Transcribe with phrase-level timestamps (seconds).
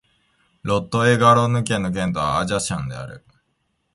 [0.63, 3.23] ロット＝エ＝ガロンヌ県の県都はアジャンである